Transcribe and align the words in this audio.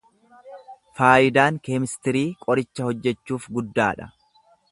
Faayidaan 1.01 1.59
keemistirii 1.67 2.25
qoricha 2.47 2.87
hojjachuuf 2.89 3.49
guddaadha. 3.59 4.09